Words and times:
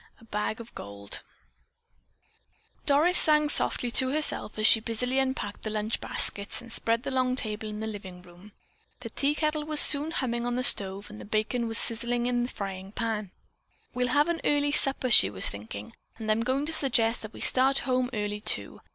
A 0.19 0.23
BAG 0.25 0.59
OF 0.59 0.73
GOLD 0.73 1.21
Doris 2.87 3.19
sang 3.19 3.49
softly 3.49 3.91
to 3.91 4.09
herself 4.09 4.57
as 4.57 4.65
she 4.65 4.79
busily 4.79 5.19
unpacked 5.19 5.61
the 5.61 5.69
lunch 5.69 6.01
baskets 6.01 6.59
and 6.59 6.73
spread 6.73 7.03
the 7.03 7.11
long 7.11 7.35
table 7.35 7.69
in 7.69 7.81
the 7.81 7.85
living 7.85 8.23
room. 8.23 8.51
The 9.01 9.11
tea 9.11 9.35
kettle 9.35 9.63
was 9.63 9.79
soon 9.79 10.09
humming 10.09 10.43
on 10.47 10.55
the 10.55 10.63
stove 10.63 11.11
and 11.11 11.29
bacon 11.29 11.67
was 11.67 11.77
sizzling 11.77 12.25
in 12.25 12.41
the 12.41 12.49
frying 12.49 12.93
pan. 12.93 13.29
"We'll 13.93 14.07
have 14.07 14.27
an 14.27 14.41
early 14.43 14.71
supper," 14.71 15.11
she 15.11 15.29
was 15.29 15.51
thinking, 15.51 15.93
"and 16.17 16.31
I'm 16.31 16.41
going 16.41 16.65
to 16.65 16.73
suggest 16.73 17.21
that 17.21 17.33
we 17.33 17.39
start 17.41 17.77
home 17.77 18.09
early, 18.11 18.39
too. 18.41 18.81